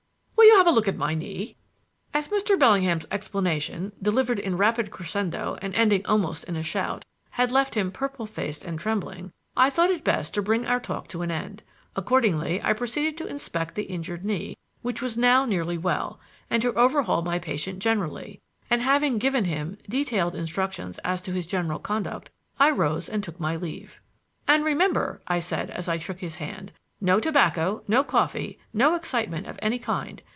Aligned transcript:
Will 0.35 0.47
you 0.57 0.57
have 0.57 0.67
a 0.75 0.77
look 0.77 0.87
at 0.87 0.97
my 0.97 1.13
knee?" 1.13 1.55
As 2.13 2.27
Mr. 2.27 2.57
Bellingham's 2.59 3.05
explanation 3.11 3.93
(delivered 4.01 4.37
in 4.39 4.53
a 4.53 4.57
rapid 4.57 4.89
crescendo 4.91 5.57
and 5.61 5.73
ending 5.75 6.05
almost 6.05 6.43
in 6.43 6.55
a 6.55 6.61
shout) 6.63 7.05
had 7.31 7.51
left 7.51 7.73
him 7.75 7.91
purple 7.91 8.25
faced 8.27 8.63
and 8.63 8.77
trembling, 8.77 9.31
I 9.55 9.69
thought 9.69 9.89
it 9.91 10.03
best 10.03 10.33
to 10.33 10.41
bring 10.41 10.65
our 10.67 10.79
talk 10.79 11.07
to 11.09 11.21
an 11.21 11.31
end. 11.31 11.63
Accordingly 11.95 12.61
I 12.61 12.73
proceeded 12.73 13.17
to 13.17 13.25
inspect 13.27 13.73
the 13.75 13.83
injured 13.83 14.25
knee, 14.25 14.57
which 14.83 15.01
was 15.01 15.17
now 15.17 15.45
nearly 15.45 15.77
well, 15.79 16.19
and 16.49 16.61
to 16.63 16.73
overhaul 16.73 17.21
my 17.21 17.37
patient 17.39 17.79
generally; 17.79 18.39
and 18.69 18.81
having 18.83 19.17
given 19.19 19.45
him 19.45 19.77
detailed 19.89 20.35
instructions 20.35 20.97
as 21.03 21.21
to 21.21 21.31
his 21.33 21.47
general 21.47 21.79
conduct, 21.79 22.29
I 22.59 22.71
rose 22.71 23.07
and 23.09 23.23
took 23.23 23.39
my 23.39 23.55
leave. 23.55 23.99
"And 24.47 24.63
remember," 24.65 25.21
I 25.27 25.39
said 25.39 25.69
as 25.71 25.87
I 25.87 25.97
shook 25.97 26.19
his 26.19 26.35
hand, 26.35 26.71
"No 26.99 27.19
tobacco, 27.19 27.83
no 27.87 28.03
coffee, 28.03 28.59
no 28.73 28.93
excitement 28.95 29.47
of 29.47 29.57
any 29.61 29.79
kind. 29.79 30.21